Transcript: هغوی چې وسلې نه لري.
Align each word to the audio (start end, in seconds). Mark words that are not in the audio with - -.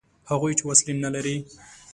هغوی 0.29 0.53
چې 0.57 0.63
وسلې 0.65 0.93
نه 1.03 1.09
لري. 1.15 1.37